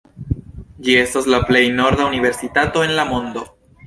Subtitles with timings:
[0.85, 3.45] Ĝi estas la plej norda universitato en la mondo.